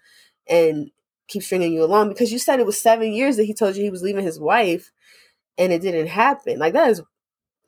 and 0.46 0.90
keep 1.28 1.42
stringing 1.42 1.72
you 1.72 1.84
along. 1.84 2.08
Because 2.08 2.32
you 2.32 2.38
said 2.38 2.60
it 2.60 2.66
was 2.66 2.80
seven 2.80 3.12
years 3.12 3.36
that 3.36 3.44
he 3.44 3.54
told 3.54 3.76
you 3.76 3.82
he 3.82 3.90
was 3.90 4.02
leaving 4.02 4.24
his 4.24 4.40
wife, 4.40 4.92
and 5.56 5.72
it 5.72 5.82
didn't 5.82 6.08
happen. 6.08 6.58
Like 6.58 6.72
that 6.72 6.90
is 6.90 7.02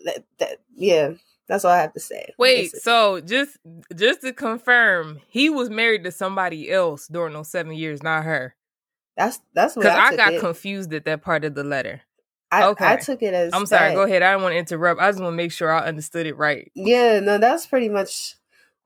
that, 0.04 0.24
that 0.38 0.58
yeah 0.74 1.12
that's 1.50 1.64
all 1.64 1.72
I 1.72 1.78
have 1.78 1.92
to 1.94 2.00
say. 2.00 2.32
Wait, 2.38 2.70
so 2.70 3.20
just 3.20 3.58
just 3.94 4.20
to 4.22 4.32
confirm, 4.32 5.20
he 5.28 5.50
was 5.50 5.68
married 5.68 6.04
to 6.04 6.12
somebody 6.12 6.70
else 6.70 7.08
during 7.08 7.34
those 7.34 7.50
seven 7.50 7.72
years, 7.72 8.02
not 8.02 8.24
her. 8.24 8.54
That's 9.16 9.40
that's 9.52 9.74
because 9.74 9.90
I, 9.90 10.14
I 10.14 10.16
got 10.16 10.34
it. 10.34 10.40
confused 10.40 10.94
at 10.94 11.04
that 11.06 11.22
part 11.22 11.44
of 11.44 11.54
the 11.54 11.64
letter. 11.64 12.02
I, 12.52 12.64
okay. 12.68 12.86
I 12.86 12.96
took 12.96 13.22
it 13.22 13.32
as 13.32 13.52
I'm 13.52 13.66
sorry. 13.66 13.90
That. 13.90 13.94
Go 13.94 14.02
ahead. 14.02 14.22
I 14.22 14.32
don't 14.32 14.42
want 14.42 14.54
to 14.54 14.58
interrupt. 14.58 15.00
I 15.00 15.08
just 15.10 15.20
want 15.20 15.32
to 15.32 15.36
make 15.36 15.52
sure 15.52 15.72
I 15.72 15.86
understood 15.86 16.26
it 16.26 16.36
right. 16.36 16.70
Yeah, 16.74 17.20
no, 17.20 17.38
that's 17.38 17.66
pretty 17.66 17.88
much 17.88 18.34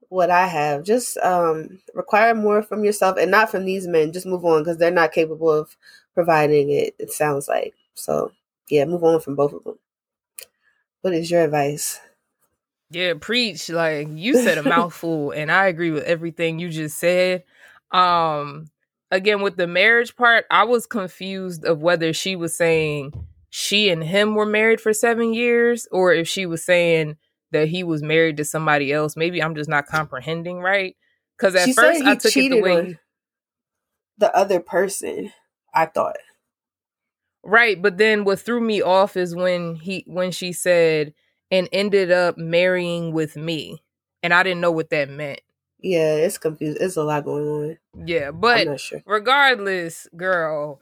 what 0.09 0.29
I 0.29 0.47
have. 0.47 0.83
Just 0.83 1.17
um 1.17 1.79
require 1.93 2.35
more 2.35 2.61
from 2.61 2.83
yourself 2.83 3.17
and 3.17 3.31
not 3.31 3.49
from 3.49 3.65
these 3.65 3.87
men. 3.87 4.13
Just 4.13 4.25
move 4.25 4.45
on 4.45 4.61
because 4.61 4.77
they're 4.77 4.91
not 4.91 5.11
capable 5.11 5.51
of 5.51 5.75
providing 6.13 6.69
it. 6.69 6.95
It 6.99 7.11
sounds 7.11 7.47
like 7.47 7.73
so. 7.95 8.31
Yeah, 8.69 8.85
move 8.85 9.03
on 9.03 9.19
from 9.19 9.35
both 9.35 9.53
of 9.53 9.63
them. 9.63 9.79
What 11.01 11.13
is 11.13 11.29
your 11.29 11.43
advice? 11.43 11.99
Yeah, 12.91 13.13
preach. 13.19 13.69
Like 13.69 14.07
you 14.11 14.35
said 14.35 14.57
a 14.57 14.63
mouthful, 14.63 15.31
and 15.35 15.51
I 15.51 15.67
agree 15.67 15.91
with 15.91 16.03
everything 16.03 16.59
you 16.59 16.69
just 16.69 16.97
said. 16.97 17.43
Um, 17.91 18.67
again, 19.11 19.41
with 19.41 19.55
the 19.55 19.67
marriage 19.67 20.15
part, 20.15 20.45
I 20.49 20.63
was 20.63 20.85
confused 20.85 21.65
of 21.65 21.81
whether 21.81 22.13
she 22.13 22.35
was 22.35 22.55
saying 22.55 23.13
she 23.57 23.89
and 23.89 24.03
him 24.03 24.35
were 24.35 24.45
married 24.45 24.81
for 24.81 24.91
seven 24.91 25.33
years, 25.33 25.87
or 25.89 26.13
if 26.13 26.27
she 26.27 26.45
was 26.45 26.65
saying 26.65 27.15
that 27.51 27.69
he 27.69 27.85
was 27.85 28.03
married 28.03 28.35
to 28.35 28.43
somebody 28.43 28.91
else. 28.91 29.15
Maybe 29.15 29.41
I'm 29.41 29.55
just 29.55 29.69
not 29.69 29.85
comprehending 29.85 30.59
right. 30.59 30.97
Because 31.37 31.55
at 31.55 31.63
she 31.63 31.71
first 31.71 32.03
I 32.03 32.15
took 32.15 32.35
it 32.35 32.49
the 32.49 32.61
way 32.61 32.99
the 34.17 34.35
other 34.35 34.59
person. 34.59 35.31
I 35.73 35.85
thought. 35.85 36.17
Right, 37.43 37.81
but 37.81 37.97
then 37.97 38.25
what 38.25 38.41
threw 38.41 38.59
me 38.59 38.81
off 38.81 39.15
is 39.15 39.33
when 39.33 39.75
he 39.75 40.03
when 40.05 40.31
she 40.31 40.51
said 40.51 41.13
and 41.49 41.69
ended 41.71 42.11
up 42.11 42.37
marrying 42.37 43.13
with 43.13 43.37
me. 43.37 43.81
And 44.21 44.33
I 44.33 44.43
didn't 44.43 44.59
know 44.59 44.71
what 44.71 44.89
that 44.89 45.09
meant. 45.09 45.39
Yeah, 45.79 46.15
it's 46.15 46.37
confused. 46.37 46.79
It's 46.81 46.97
a 46.97 47.03
lot 47.03 47.23
going 47.23 47.47
on. 47.47 47.77
Yeah, 48.05 48.31
but 48.31 48.81
sure. 48.81 49.01
regardless, 49.05 50.09
girl, 50.17 50.81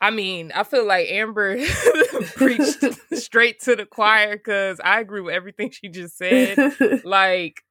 I 0.00 0.10
mean, 0.10 0.52
I 0.54 0.64
feel 0.64 0.86
like 0.86 1.08
Amber 1.08 1.56
preached 2.36 2.84
straight 3.12 3.60
to 3.60 3.76
the 3.76 3.86
choir 3.86 4.36
because 4.36 4.80
I 4.84 5.00
agree 5.00 5.20
with 5.20 5.34
everything 5.34 5.70
she 5.70 5.88
just 5.88 6.18
said. 6.18 6.58
like, 7.04 7.62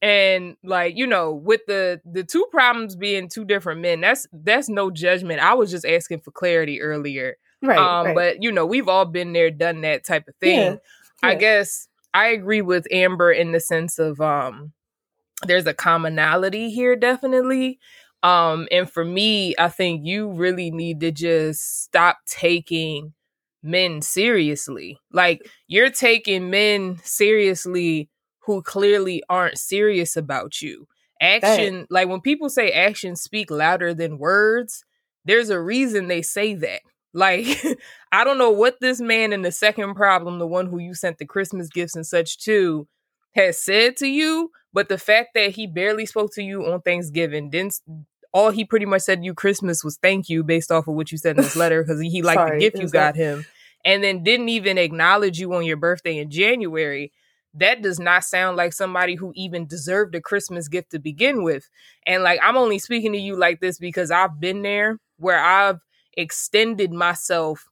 and 0.00 0.56
like 0.64 0.96
you 0.96 1.06
know, 1.06 1.34
with 1.34 1.60
the 1.66 2.00
the 2.04 2.24
two 2.24 2.46
problems 2.50 2.96
being 2.96 3.28
two 3.28 3.44
different 3.44 3.80
men, 3.80 4.00
that's 4.00 4.26
that's 4.32 4.68
no 4.68 4.90
judgment. 4.90 5.40
I 5.40 5.54
was 5.54 5.70
just 5.70 5.86
asking 5.86 6.20
for 6.20 6.30
clarity 6.30 6.80
earlier. 6.80 7.36
Right, 7.62 7.78
um, 7.78 8.06
right. 8.06 8.14
But 8.14 8.42
you 8.42 8.52
know, 8.52 8.66
we've 8.66 8.88
all 8.88 9.04
been 9.04 9.32
there, 9.32 9.50
done 9.50 9.82
that 9.82 10.04
type 10.04 10.26
of 10.28 10.34
thing. 10.36 10.72
Yeah. 10.72 10.76
I 11.22 11.34
guess 11.34 11.88
I 12.14 12.28
agree 12.28 12.62
with 12.62 12.86
Amber 12.92 13.32
in 13.32 13.52
the 13.52 13.60
sense 13.60 13.98
of 13.98 14.20
um 14.20 14.72
there's 15.46 15.66
a 15.66 15.74
commonality 15.74 16.70
here 16.70 16.96
definitely. 16.96 17.78
Um 18.22 18.66
and 18.70 18.90
for 18.90 19.04
me, 19.04 19.54
I 19.58 19.68
think 19.68 20.04
you 20.04 20.30
really 20.32 20.70
need 20.70 21.00
to 21.00 21.12
just 21.12 21.84
stop 21.84 22.18
taking 22.26 23.14
men 23.62 24.02
seriously. 24.02 24.98
Like 25.12 25.48
you're 25.68 25.90
taking 25.90 26.50
men 26.50 26.98
seriously 27.04 28.08
who 28.40 28.62
clearly 28.62 29.22
aren't 29.28 29.58
serious 29.58 30.16
about 30.16 30.62
you. 30.62 30.86
Action, 31.20 31.86
like 31.90 32.08
when 32.08 32.20
people 32.20 32.48
say 32.48 32.70
actions 32.72 33.20
speak 33.20 33.50
louder 33.50 33.92
than 33.94 34.18
words, 34.18 34.84
there's 35.24 35.50
a 35.50 35.60
reason 35.60 36.08
they 36.08 36.22
say 36.22 36.54
that. 36.54 36.80
Like, 37.14 37.46
I 38.12 38.22
don't 38.22 38.36
know 38.38 38.50
what 38.50 38.76
this 38.80 39.00
man 39.00 39.32
in 39.32 39.40
the 39.40 39.50
second 39.50 39.94
problem, 39.94 40.38
the 40.38 40.46
one 40.46 40.66
who 40.66 40.78
you 40.78 40.94
sent 40.94 41.16
the 41.18 41.24
Christmas 41.26 41.68
gifts 41.70 41.96
and 41.96 42.06
such 42.06 42.38
to, 42.44 42.86
has 43.38 43.62
said 43.62 43.96
to 43.98 44.06
you, 44.06 44.50
but 44.72 44.88
the 44.88 44.98
fact 44.98 45.30
that 45.34 45.50
he 45.50 45.66
barely 45.66 46.06
spoke 46.06 46.32
to 46.34 46.42
you 46.42 46.66
on 46.66 46.80
Thanksgiving, 46.82 47.50
didn't 47.50 47.80
all 48.32 48.50
he 48.50 48.64
pretty 48.64 48.86
much 48.86 49.02
said 49.02 49.20
to 49.20 49.24
you 49.24 49.34
Christmas 49.34 49.82
was 49.82 49.96
thank 49.96 50.28
you 50.28 50.44
based 50.44 50.70
off 50.70 50.86
of 50.86 50.94
what 50.94 51.10
you 51.10 51.18
said 51.18 51.36
in 51.36 51.42
this 51.42 51.56
letter 51.56 51.82
because 51.82 52.00
he 52.00 52.22
liked 52.22 52.38
Sorry, 52.38 52.58
the 52.58 52.70
gift 52.70 52.82
you 52.82 52.88
got 52.88 53.14
that? 53.14 53.16
him, 53.16 53.46
and 53.84 54.04
then 54.04 54.22
didn't 54.22 54.50
even 54.50 54.78
acknowledge 54.78 55.38
you 55.38 55.54
on 55.54 55.64
your 55.64 55.76
birthday 55.76 56.18
in 56.18 56.30
January. 56.30 57.12
That 57.54 57.82
does 57.82 57.98
not 57.98 58.24
sound 58.24 58.56
like 58.56 58.72
somebody 58.72 59.14
who 59.14 59.32
even 59.34 59.66
deserved 59.66 60.14
a 60.14 60.20
Christmas 60.20 60.68
gift 60.68 60.90
to 60.90 60.98
begin 60.98 61.42
with. 61.42 61.68
And 62.06 62.22
like, 62.22 62.38
I'm 62.42 62.58
only 62.58 62.78
speaking 62.78 63.12
to 63.12 63.18
you 63.18 63.36
like 63.36 63.60
this 63.60 63.78
because 63.78 64.10
I've 64.10 64.38
been 64.38 64.62
there 64.62 64.98
where 65.16 65.40
I've 65.40 65.80
extended 66.16 66.92
myself 66.92 67.66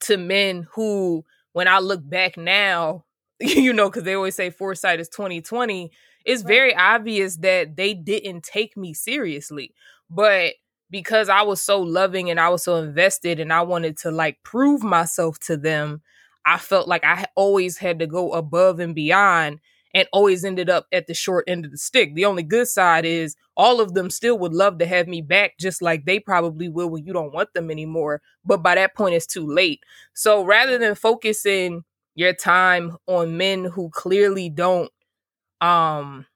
to 0.00 0.16
men 0.16 0.66
who, 0.72 1.24
when 1.52 1.68
I 1.68 1.80
look 1.80 2.00
back 2.08 2.36
now, 2.36 3.04
you 3.40 3.72
know, 3.72 3.88
because 3.88 4.04
they 4.04 4.14
always 4.14 4.34
say 4.34 4.50
foresight 4.50 5.00
is 5.00 5.08
2020, 5.08 5.90
it's 6.24 6.42
very 6.42 6.74
obvious 6.74 7.36
that 7.38 7.76
they 7.76 7.94
didn't 7.94 8.42
take 8.42 8.76
me 8.76 8.92
seriously. 8.94 9.74
But 10.10 10.54
because 10.90 11.28
I 11.28 11.42
was 11.42 11.62
so 11.62 11.80
loving 11.80 12.30
and 12.30 12.40
I 12.40 12.48
was 12.48 12.64
so 12.64 12.76
invested 12.76 13.38
and 13.40 13.52
I 13.52 13.62
wanted 13.62 13.96
to 13.98 14.10
like 14.10 14.38
prove 14.42 14.82
myself 14.82 15.38
to 15.40 15.56
them, 15.56 16.02
I 16.44 16.58
felt 16.58 16.88
like 16.88 17.04
I 17.04 17.26
always 17.36 17.78
had 17.78 17.98
to 18.00 18.06
go 18.06 18.32
above 18.32 18.80
and 18.80 18.94
beyond 18.94 19.60
and 19.94 20.08
always 20.12 20.44
ended 20.44 20.68
up 20.68 20.86
at 20.92 21.06
the 21.06 21.14
short 21.14 21.44
end 21.48 21.64
of 21.64 21.70
the 21.70 21.78
stick. 21.78 22.14
The 22.14 22.24
only 22.24 22.42
good 22.42 22.68
side 22.68 23.04
is 23.04 23.36
all 23.56 23.80
of 23.80 23.94
them 23.94 24.10
still 24.10 24.38
would 24.38 24.52
love 24.52 24.78
to 24.78 24.86
have 24.86 25.08
me 25.08 25.22
back, 25.22 25.58
just 25.58 25.80
like 25.82 26.04
they 26.04 26.20
probably 26.20 26.68
will 26.68 26.88
when 26.90 27.04
you 27.04 27.12
don't 27.12 27.32
want 27.32 27.52
them 27.54 27.70
anymore. 27.70 28.20
But 28.44 28.62
by 28.62 28.74
that 28.76 28.94
point, 28.94 29.14
it's 29.14 29.26
too 29.26 29.46
late. 29.46 29.80
So 30.14 30.44
rather 30.44 30.78
than 30.78 30.94
focusing 30.94 31.84
your 32.18 32.32
time 32.32 32.96
on 33.06 33.36
men 33.36 33.62
who 33.62 33.90
clearly 33.90 34.50
don't, 34.50 34.90
um, 35.60 36.26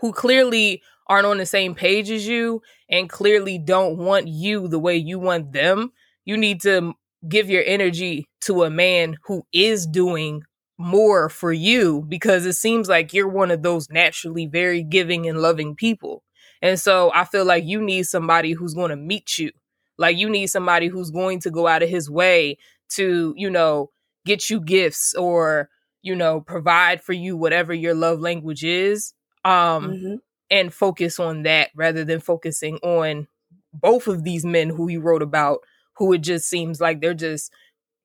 who 0.00 0.12
clearly 0.12 0.82
aren't 1.06 1.24
on 1.24 1.38
the 1.38 1.46
same 1.46 1.74
page 1.74 2.10
as 2.10 2.28
you 2.28 2.60
and 2.90 3.08
clearly 3.08 3.56
don't 3.56 3.96
want 3.96 4.28
you 4.28 4.68
the 4.68 4.78
way 4.78 4.94
you 4.94 5.18
want 5.18 5.52
them, 5.52 5.90
you 6.26 6.36
need 6.36 6.60
to 6.60 6.92
give 7.26 7.48
your 7.48 7.62
energy 7.64 8.28
to 8.42 8.64
a 8.64 8.68
man 8.68 9.16
who 9.24 9.42
is 9.54 9.86
doing 9.86 10.42
more 10.76 11.30
for 11.30 11.50
you 11.50 12.04
because 12.06 12.44
it 12.44 12.52
seems 12.52 12.90
like 12.90 13.14
you're 13.14 13.28
one 13.28 13.50
of 13.50 13.62
those 13.62 13.88
naturally 13.88 14.44
very 14.44 14.82
giving 14.82 15.26
and 15.26 15.40
loving 15.40 15.74
people. 15.74 16.22
And 16.60 16.78
so 16.78 17.10
I 17.14 17.24
feel 17.24 17.46
like 17.46 17.64
you 17.64 17.80
need 17.80 18.02
somebody 18.02 18.52
who's 18.52 18.74
going 18.74 18.90
to 18.90 18.96
meet 18.96 19.38
you. 19.38 19.50
Like 19.96 20.18
you 20.18 20.28
need 20.28 20.48
somebody 20.48 20.88
who's 20.88 21.10
going 21.10 21.40
to 21.40 21.50
go 21.50 21.66
out 21.66 21.82
of 21.82 21.88
his 21.88 22.10
way 22.10 22.58
to, 22.90 23.32
you 23.34 23.48
know, 23.48 23.88
get 24.24 24.50
you 24.50 24.60
gifts 24.60 25.14
or, 25.14 25.68
you 26.02 26.14
know, 26.14 26.40
provide 26.40 27.02
for 27.02 27.12
you 27.12 27.36
whatever 27.36 27.74
your 27.74 27.94
love 27.94 28.20
language 28.20 28.64
is. 28.64 29.14
Um 29.44 29.90
mm-hmm. 29.90 30.14
and 30.50 30.72
focus 30.72 31.18
on 31.18 31.42
that 31.42 31.70
rather 31.74 32.04
than 32.04 32.20
focusing 32.20 32.76
on 32.78 33.26
both 33.72 34.06
of 34.06 34.22
these 34.22 34.44
men 34.44 34.68
who 34.68 34.86
he 34.86 34.96
wrote 34.96 35.22
about 35.22 35.60
who 35.96 36.12
it 36.12 36.20
just 36.20 36.48
seems 36.48 36.80
like 36.80 37.00
they're 37.00 37.14
just 37.14 37.52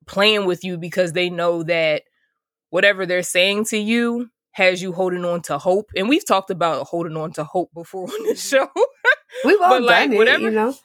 playing 0.05 0.45
with 0.45 0.63
you 0.63 0.77
because 0.77 1.13
they 1.13 1.29
know 1.29 1.63
that 1.63 2.03
whatever 2.69 3.05
they're 3.05 3.23
saying 3.23 3.65
to 3.65 3.77
you 3.77 4.29
has 4.51 4.81
you 4.81 4.91
holding 4.91 5.23
on 5.23 5.41
to 5.43 5.57
hope. 5.57 5.91
And 5.95 6.09
we've 6.09 6.25
talked 6.25 6.49
about 6.49 6.87
holding 6.87 7.15
on 7.15 7.31
to 7.33 7.43
hope 7.43 7.71
before 7.73 8.05
on 8.05 8.23
this 8.23 8.47
show. 8.47 8.67
We've 9.45 9.59
all 9.61 9.69
but 9.69 9.83
like, 9.83 10.09
done 10.09 10.17
whatever, 10.17 10.47
it, 10.47 10.51
you 10.51 10.51
know. 10.51 10.75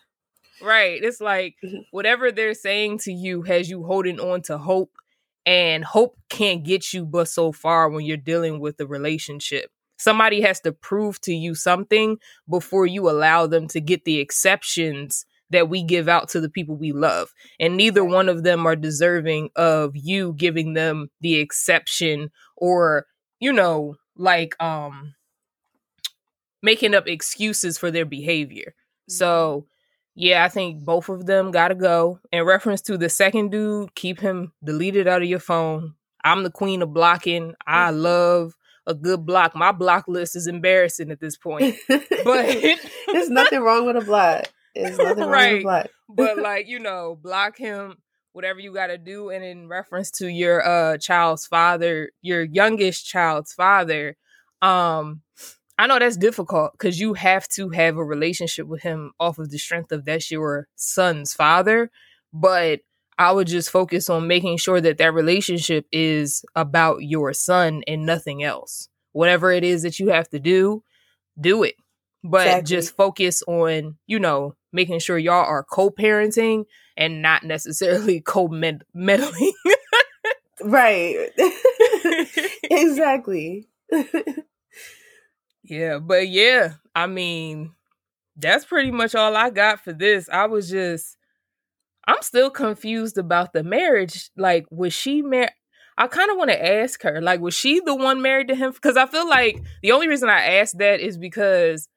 Right. 0.62 1.02
It's 1.02 1.20
like 1.20 1.56
mm-hmm. 1.64 1.78
whatever 1.90 2.30
they're 2.30 2.54
saying 2.54 2.98
to 3.00 3.12
you 3.12 3.42
has 3.42 3.70
you 3.70 3.84
holding 3.84 4.20
on 4.20 4.42
to 4.42 4.58
hope. 4.58 4.90
And 5.44 5.84
hope 5.84 6.16
can't 6.28 6.64
get 6.64 6.92
you 6.92 7.04
but 7.04 7.28
so 7.28 7.52
far 7.52 7.90
when 7.90 8.04
you're 8.04 8.16
dealing 8.16 8.60
with 8.60 8.80
a 8.80 8.86
relationship. 8.86 9.70
Somebody 9.98 10.40
has 10.40 10.60
to 10.60 10.72
prove 10.72 11.20
to 11.22 11.32
you 11.32 11.54
something 11.54 12.18
before 12.48 12.86
you 12.86 13.08
allow 13.08 13.46
them 13.46 13.68
to 13.68 13.80
get 13.80 14.04
the 14.04 14.18
exceptions 14.18 15.26
that 15.50 15.68
we 15.68 15.82
give 15.82 16.08
out 16.08 16.28
to 16.30 16.40
the 16.40 16.48
people 16.48 16.76
we 16.76 16.92
love. 16.92 17.32
And 17.60 17.76
neither 17.76 18.04
one 18.04 18.28
of 18.28 18.42
them 18.42 18.66
are 18.66 18.74
deserving 18.74 19.50
of 19.54 19.92
you 19.94 20.34
giving 20.36 20.72
them 20.72 21.08
the 21.20 21.36
exception 21.36 22.30
or, 22.56 23.06
you 23.38 23.52
know, 23.52 23.96
like 24.16 24.60
um 24.62 25.14
making 26.62 26.94
up 26.94 27.06
excuses 27.06 27.78
for 27.78 27.90
their 27.90 28.04
behavior. 28.04 28.74
So, 29.08 29.66
mm-hmm. 29.66 29.71
Yeah, 30.14 30.44
I 30.44 30.48
think 30.48 30.84
both 30.84 31.08
of 31.08 31.26
them 31.26 31.50
got 31.50 31.68
to 31.68 31.74
go. 31.74 32.18
In 32.30 32.44
reference 32.44 32.82
to 32.82 32.98
the 32.98 33.08
second 33.08 33.50
dude, 33.50 33.94
keep 33.94 34.20
him 34.20 34.52
deleted 34.62 35.08
out 35.08 35.22
of 35.22 35.28
your 35.28 35.38
phone. 35.38 35.94
I'm 36.24 36.42
the 36.42 36.50
queen 36.50 36.82
of 36.82 36.92
blocking. 36.92 37.54
I 37.66 37.90
love 37.90 38.54
a 38.86 38.94
good 38.94 39.24
block. 39.24 39.54
My 39.54 39.72
block 39.72 40.06
list 40.08 40.36
is 40.36 40.46
embarrassing 40.46 41.10
at 41.10 41.20
this 41.20 41.36
point. 41.36 41.76
But 41.88 42.46
there's 43.12 43.30
nothing 43.30 43.60
wrong 43.60 43.86
with 43.86 43.96
a 43.96 44.04
block. 44.04 44.44
There's 44.74 44.98
nothing 44.98 45.24
right. 45.24 45.52
wrong 45.52 45.52
with 45.54 45.60
a 45.60 45.62
block. 45.62 45.90
but 46.08 46.38
like, 46.42 46.68
you 46.68 46.78
know, 46.78 47.18
block 47.20 47.56
him 47.56 47.96
whatever 48.32 48.60
you 48.60 48.72
got 48.72 48.86
to 48.86 48.96
do 48.96 49.28
and 49.28 49.44
in 49.44 49.68
reference 49.68 50.10
to 50.10 50.28
your 50.28 50.66
uh 50.66 50.98
child's 50.98 51.46
father, 51.46 52.10
your 52.22 52.42
youngest 52.42 53.06
child's 53.06 53.52
father, 53.52 54.16
um 54.62 55.22
I 55.78 55.86
know 55.86 55.98
that's 55.98 56.16
difficult 56.16 56.72
because 56.72 57.00
you 57.00 57.14
have 57.14 57.48
to 57.50 57.70
have 57.70 57.96
a 57.96 58.04
relationship 58.04 58.66
with 58.66 58.82
him 58.82 59.12
off 59.18 59.38
of 59.38 59.50
the 59.50 59.58
strength 59.58 59.90
of 59.92 60.04
that's 60.04 60.30
your 60.30 60.68
son's 60.76 61.32
father. 61.32 61.90
But 62.32 62.80
I 63.18 63.32
would 63.32 63.46
just 63.46 63.70
focus 63.70 64.08
on 64.08 64.26
making 64.26 64.58
sure 64.58 64.80
that 64.80 64.98
that 64.98 65.14
relationship 65.14 65.86
is 65.92 66.44
about 66.54 67.02
your 67.02 67.32
son 67.32 67.82
and 67.86 68.06
nothing 68.06 68.42
else. 68.42 68.88
Whatever 69.12 69.52
it 69.52 69.64
is 69.64 69.82
that 69.82 69.98
you 69.98 70.08
have 70.08 70.28
to 70.30 70.38
do, 70.38 70.82
do 71.40 71.62
it. 71.62 71.74
But 72.24 72.46
exactly. 72.46 72.76
just 72.76 72.96
focus 72.96 73.42
on, 73.46 73.96
you 74.06 74.18
know, 74.18 74.54
making 74.72 75.00
sure 75.00 75.18
y'all 75.18 75.44
are 75.44 75.64
co 75.64 75.90
parenting 75.90 76.64
and 76.96 77.20
not 77.20 77.42
necessarily 77.42 78.20
co 78.24 78.48
meddling. 78.48 79.52
right. 80.62 81.30
exactly. 82.64 83.68
Yeah, 85.64 85.98
but 85.98 86.28
yeah, 86.28 86.74
I 86.94 87.06
mean, 87.06 87.72
that's 88.36 88.64
pretty 88.64 88.90
much 88.90 89.14
all 89.14 89.36
I 89.36 89.50
got 89.50 89.80
for 89.80 89.92
this. 89.92 90.28
I 90.28 90.46
was 90.46 90.68
just 90.70 91.16
I'm 92.06 92.22
still 92.22 92.50
confused 92.50 93.16
about 93.16 93.52
the 93.52 93.62
marriage. 93.62 94.30
Like, 94.36 94.66
was 94.70 94.92
she 94.92 95.22
married? 95.22 95.50
I 95.98 96.06
kind 96.06 96.30
of 96.30 96.38
want 96.38 96.50
to 96.50 96.80
ask 96.80 97.02
her, 97.02 97.20
like, 97.20 97.40
was 97.40 97.54
she 97.54 97.80
the 97.80 97.94
one 97.94 98.22
married 98.22 98.48
to 98.48 98.54
him? 98.54 98.72
Because 98.72 98.96
I 98.96 99.06
feel 99.06 99.28
like 99.28 99.62
the 99.82 99.92
only 99.92 100.08
reason 100.08 100.28
I 100.28 100.56
asked 100.56 100.78
that 100.78 101.00
is 101.00 101.18
because 101.18 101.88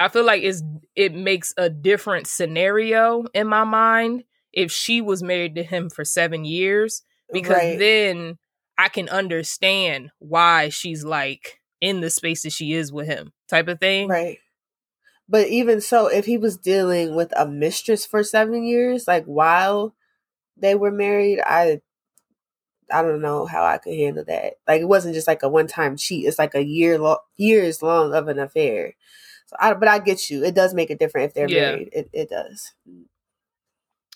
I 0.00 0.08
feel 0.08 0.24
like 0.24 0.42
it's 0.42 0.62
it 0.96 1.14
makes 1.14 1.52
a 1.56 1.68
different 1.68 2.26
scenario 2.26 3.24
in 3.34 3.46
my 3.46 3.64
mind 3.64 4.24
if 4.52 4.72
she 4.72 5.00
was 5.00 5.22
married 5.22 5.54
to 5.56 5.62
him 5.62 5.90
for 5.90 6.04
seven 6.04 6.44
years, 6.44 7.02
because 7.32 7.56
right. 7.56 7.78
then 7.78 8.38
I 8.78 8.88
can 8.88 9.08
understand 9.08 10.10
why 10.18 10.70
she's 10.70 11.04
like 11.04 11.59
in 11.80 12.00
the 12.00 12.10
space 12.10 12.42
that 12.42 12.52
she 12.52 12.72
is 12.72 12.92
with 12.92 13.06
him 13.06 13.32
type 13.48 13.68
of 13.68 13.80
thing. 13.80 14.08
Right. 14.08 14.38
But 15.28 15.48
even 15.48 15.80
so, 15.80 16.08
if 16.08 16.26
he 16.26 16.36
was 16.36 16.56
dealing 16.56 17.14
with 17.14 17.32
a 17.38 17.46
mistress 17.46 18.04
for 18.04 18.24
seven 18.24 18.64
years, 18.64 19.06
like 19.06 19.24
while 19.26 19.94
they 20.56 20.74
were 20.74 20.90
married, 20.90 21.40
I 21.40 21.80
I 22.92 23.02
don't 23.02 23.22
know 23.22 23.46
how 23.46 23.64
I 23.64 23.78
could 23.78 23.94
handle 23.94 24.24
that. 24.26 24.54
Like 24.66 24.80
it 24.82 24.88
wasn't 24.88 25.14
just 25.14 25.28
like 25.28 25.42
a 25.42 25.48
one 25.48 25.68
time 25.68 25.96
cheat. 25.96 26.26
It's 26.26 26.38
like 26.38 26.54
a 26.54 26.64
year 26.64 26.98
long 26.98 27.18
years 27.36 27.82
long 27.82 28.12
of 28.12 28.28
an 28.28 28.38
affair. 28.38 28.94
So 29.46 29.56
I 29.58 29.74
but 29.74 29.88
I 29.88 29.98
get 30.00 30.30
you. 30.30 30.44
It 30.44 30.54
does 30.54 30.74
make 30.74 30.90
a 30.90 30.96
difference 30.96 31.28
if 31.28 31.34
they're 31.34 31.48
yeah. 31.48 31.72
married. 31.72 31.90
It 31.92 32.10
it 32.12 32.30
does. 32.30 32.72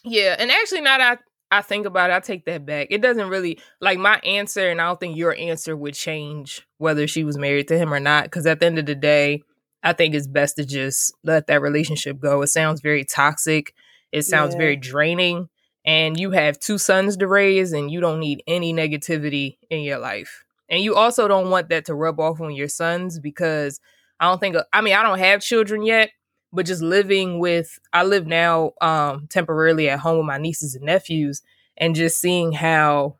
Yeah, 0.02 0.36
and 0.38 0.50
actually 0.50 0.80
now 0.80 0.98
that 0.98 1.18
I 1.18 1.22
think 1.62 1.86
about 1.86 2.10
it, 2.10 2.14
I 2.14 2.20
take 2.20 2.44
that 2.46 2.64
back. 2.66 2.88
It 2.90 3.02
doesn't 3.02 3.28
really 3.28 3.58
like 3.80 3.98
my 3.98 4.18
answer, 4.20 4.70
and 4.70 4.80
I 4.80 4.86
don't 4.86 5.00
think 5.00 5.16
your 5.16 5.34
answer 5.34 5.76
would 5.76 5.94
change 5.94 6.66
whether 6.78 7.06
she 7.06 7.24
was 7.24 7.38
married 7.38 7.68
to 7.68 7.78
him 7.78 7.92
or 7.92 8.00
not. 8.00 8.24
Because 8.24 8.46
at 8.46 8.60
the 8.60 8.66
end 8.66 8.78
of 8.78 8.86
the 8.86 8.94
day, 8.94 9.42
I 9.82 9.92
think 9.92 10.14
it's 10.14 10.26
best 10.26 10.56
to 10.56 10.64
just 10.64 11.14
let 11.22 11.46
that 11.48 11.62
relationship 11.62 12.18
go. 12.18 12.42
It 12.42 12.48
sounds 12.48 12.80
very 12.80 13.04
toxic. 13.04 13.74
It 14.12 14.22
sounds 14.22 14.54
yeah. 14.54 14.58
very 14.58 14.76
draining. 14.76 15.48
And 15.84 16.18
you 16.18 16.30
have 16.30 16.58
two 16.58 16.78
sons 16.78 17.16
to 17.18 17.26
raise, 17.26 17.72
and 17.72 17.90
you 17.90 18.00
don't 18.00 18.20
need 18.20 18.42
any 18.46 18.72
negativity 18.72 19.58
in 19.68 19.80
your 19.80 19.98
life. 19.98 20.44
And 20.68 20.82
you 20.82 20.94
also 20.94 21.28
don't 21.28 21.50
want 21.50 21.68
that 21.68 21.84
to 21.86 21.94
rub 21.94 22.18
off 22.18 22.40
on 22.40 22.54
your 22.54 22.68
sons 22.68 23.18
because 23.18 23.80
I 24.18 24.28
don't 24.28 24.40
think, 24.40 24.56
I 24.72 24.80
mean, 24.80 24.94
I 24.94 25.02
don't 25.02 25.18
have 25.18 25.42
children 25.42 25.82
yet, 25.82 26.10
but 26.54 26.66
just 26.66 26.82
living 26.82 27.38
with 27.38 27.78
I 27.92 28.04
live 28.04 28.26
now 28.26 28.72
um 28.80 29.26
temporarily 29.28 29.88
at 29.88 30.00
home 30.00 30.18
with 30.18 30.26
my 30.26 30.38
nieces 30.38 30.74
and 30.74 30.84
nephews 30.84 31.42
and 31.76 31.94
just 31.94 32.18
seeing 32.18 32.52
how 32.52 33.16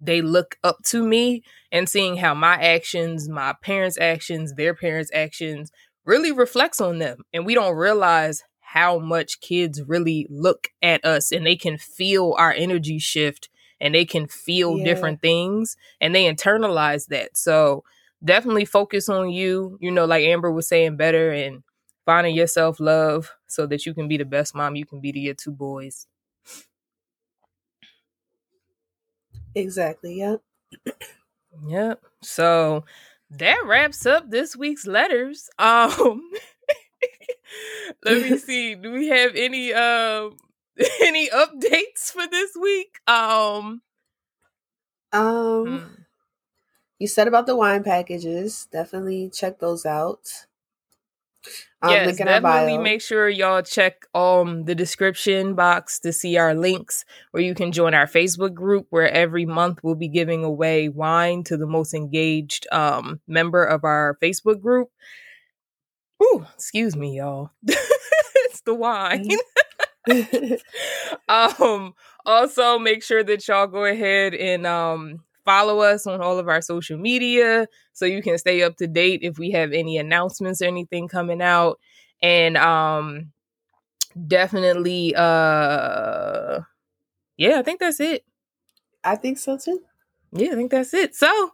they 0.00 0.22
look 0.22 0.56
up 0.64 0.82
to 0.84 1.06
me 1.06 1.42
and 1.70 1.88
seeing 1.88 2.16
how 2.16 2.34
my 2.34 2.54
actions, 2.54 3.28
my 3.28 3.54
parents' 3.60 3.98
actions, 4.00 4.54
their 4.54 4.74
parents' 4.74 5.10
actions 5.12 5.70
really 6.04 6.32
reflects 6.32 6.80
on 6.80 6.98
them. 6.98 7.22
And 7.32 7.44
we 7.44 7.54
don't 7.54 7.76
realize 7.76 8.42
how 8.60 8.98
much 8.98 9.40
kids 9.40 9.82
really 9.82 10.26
look 10.30 10.68
at 10.80 11.04
us 11.04 11.32
and 11.32 11.44
they 11.44 11.56
can 11.56 11.76
feel 11.76 12.34
our 12.38 12.52
energy 12.52 12.98
shift 12.98 13.48
and 13.80 13.94
they 13.94 14.04
can 14.04 14.26
feel 14.26 14.78
yeah. 14.78 14.84
different 14.84 15.20
things 15.20 15.76
and 16.00 16.14
they 16.14 16.32
internalize 16.32 17.08
that. 17.08 17.36
So 17.36 17.84
definitely 18.24 18.64
focus 18.64 19.08
on 19.08 19.30
you, 19.30 19.76
you 19.80 19.90
know, 19.90 20.04
like 20.04 20.24
Amber 20.24 20.50
was 20.50 20.68
saying 20.68 20.96
better 20.96 21.30
and 21.30 21.62
finding 22.10 22.34
yourself 22.34 22.80
love 22.80 23.30
so 23.46 23.66
that 23.68 23.86
you 23.86 23.94
can 23.94 24.08
be 24.08 24.16
the 24.16 24.24
best 24.24 24.52
mom 24.52 24.74
you 24.74 24.84
can 24.84 25.00
be 25.00 25.12
to 25.12 25.18
your 25.20 25.34
two 25.34 25.52
boys. 25.52 26.08
Exactly. 29.54 30.18
Yep. 30.18 30.42
yep. 31.68 32.02
So 32.20 32.84
that 33.30 33.64
wraps 33.64 34.06
up 34.06 34.28
this 34.28 34.56
week's 34.56 34.86
letters. 34.88 35.48
Um 35.58 36.20
let 38.04 38.22
me 38.22 38.36
see. 38.48 38.74
Do 38.74 38.90
we 38.92 39.06
have 39.08 39.36
any 39.36 39.72
um 39.72 40.36
uh, 40.80 40.84
any 41.02 41.30
updates 41.30 42.10
for 42.12 42.26
this 42.26 42.50
week? 42.60 42.98
Um 43.06 43.82
um 45.12 45.78
hmm. 45.80 46.02
you 46.98 47.06
said 47.06 47.28
about 47.28 47.46
the 47.46 47.56
wine 47.56 47.84
packages. 47.84 48.66
Definitely 48.72 49.30
check 49.30 49.60
those 49.60 49.86
out. 49.86 50.46
Um, 51.82 51.90
yes, 51.90 52.18
definitely 52.18 52.76
make 52.76 53.00
sure 53.00 53.28
y'all 53.28 53.62
check 53.62 54.04
um 54.14 54.64
the 54.64 54.74
description 54.74 55.54
box 55.54 55.98
to 56.00 56.12
see 56.12 56.36
our 56.36 56.54
links 56.54 57.06
where 57.30 57.42
you 57.42 57.54
can 57.54 57.72
join 57.72 57.94
our 57.94 58.06
Facebook 58.06 58.52
group 58.52 58.86
where 58.90 59.10
every 59.10 59.46
month 59.46 59.80
we'll 59.82 59.94
be 59.94 60.08
giving 60.08 60.44
away 60.44 60.90
wine 60.90 61.42
to 61.44 61.56
the 61.56 61.66
most 61.66 61.94
engaged 61.94 62.66
um 62.70 63.20
member 63.26 63.64
of 63.64 63.84
our 63.84 64.18
Facebook 64.22 64.60
group. 64.60 64.90
Ooh, 66.22 66.46
excuse 66.54 66.96
me, 66.96 67.16
y'all. 67.16 67.50
it's 67.66 68.60
the 68.62 68.74
wine. 68.74 69.30
Mm-hmm. 70.06 70.54
um 71.28 71.94
also 72.26 72.78
make 72.78 73.02
sure 73.02 73.22
that 73.22 73.46
y'all 73.48 73.66
go 73.66 73.84
ahead 73.84 74.34
and 74.34 74.66
um 74.66 75.20
follow 75.50 75.80
us 75.80 76.06
on 76.06 76.20
all 76.20 76.38
of 76.38 76.48
our 76.48 76.60
social 76.60 76.96
media 76.96 77.66
so 77.92 78.04
you 78.04 78.22
can 78.22 78.38
stay 78.38 78.62
up 78.62 78.76
to 78.76 78.86
date 78.86 79.20
if 79.22 79.36
we 79.36 79.50
have 79.50 79.72
any 79.72 79.98
announcements 79.98 80.62
or 80.62 80.66
anything 80.66 81.08
coming 81.08 81.42
out. 81.42 81.80
And 82.22 82.56
um 82.56 83.32
definitely 84.28 85.12
uh 85.16 86.60
yeah, 87.36 87.58
I 87.58 87.62
think 87.62 87.80
that's 87.80 87.98
it. 87.98 88.24
I 89.02 89.16
think 89.16 89.38
so 89.38 89.56
too. 89.56 89.80
Yeah, 90.32 90.52
I 90.52 90.54
think 90.54 90.70
that's 90.70 90.94
it. 90.94 91.16
So 91.16 91.50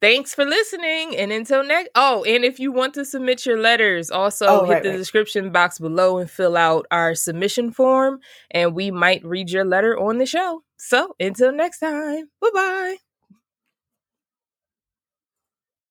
thanks 0.00 0.34
for 0.34 0.44
listening 0.44 1.16
and 1.16 1.32
until 1.32 1.64
next 1.64 1.88
oh 1.94 2.24
and 2.24 2.44
if 2.44 2.58
you 2.58 2.72
want 2.72 2.92
to 2.92 3.04
submit 3.04 3.46
your 3.46 3.58
letters 3.58 4.10
also 4.10 4.44
oh, 4.46 4.64
hit 4.64 4.72
right, 4.72 4.82
the 4.82 4.90
right. 4.90 4.98
description 4.98 5.50
box 5.50 5.78
below 5.78 6.18
and 6.18 6.30
fill 6.30 6.56
out 6.56 6.84
our 6.90 7.14
submission 7.14 7.70
form 7.70 8.18
and 8.50 8.74
we 8.74 8.90
might 8.90 9.24
read 9.24 9.48
your 9.48 9.64
letter 9.64 9.98
on 9.98 10.18
the 10.18 10.26
show 10.26 10.62
so 10.76 11.14
until 11.20 11.52
next 11.52 11.78
time 11.78 12.28
bye 12.40 12.50
bye 12.52 13.03